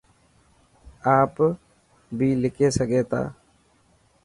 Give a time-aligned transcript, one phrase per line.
[1.17, 1.33] آپ
[2.17, 3.21] بي لکي سڳو تا.